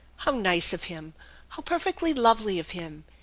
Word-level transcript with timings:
How 0.15 0.31
nice 0.31 0.73
of 0.73 0.85
him! 0.85 1.13
How 1.49 1.61
perfectly 1.61 2.11
lovely 2.11 2.57
of 2.57 2.71
him! 2.71 3.03